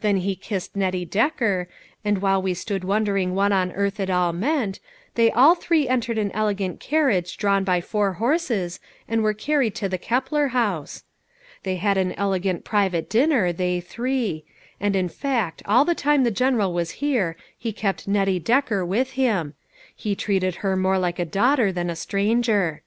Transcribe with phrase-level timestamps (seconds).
[0.00, 1.68] Then he kissed Nettie Decker,
[2.02, 4.80] and while we stood wondering what on earth it all meant,
[5.16, 9.86] they all three entered an elegant carriage drawn by four horses, and were carried to
[9.86, 11.04] the Keppler House.
[11.62, 12.64] THE PAST AND PRESENT.
[12.64, 14.44] 425 I "They had an elegant private dinner, they three;
[14.80, 19.14] and in fact all the time the General was here, he kept Nettie Decker with
[19.16, 19.52] them;
[19.94, 22.80] he treated her mon* like a daughter than a stranger.